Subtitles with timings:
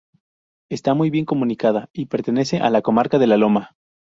[0.71, 3.75] Está muy bien comunicada y pertenece a la comarca de La Loma.